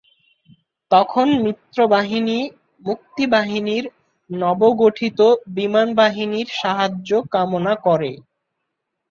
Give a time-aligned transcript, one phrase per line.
[0.91, 2.39] তখন মিত্রবাহিনী
[2.83, 3.85] মুক্তিবাহিনীর
[4.29, 5.19] নবগঠিত
[5.55, 8.11] বিমানবাহিনীর সাহায্য কামনা করে।